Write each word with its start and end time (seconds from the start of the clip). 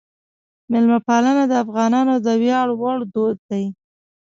میلمهپالنه 0.71 1.43
د 1.47 1.53
افغانانو 1.63 2.15
د 2.25 2.27
ویاړ 2.41 2.67
وړ 2.81 2.97
دود 3.13 3.37
دی. 3.49 3.65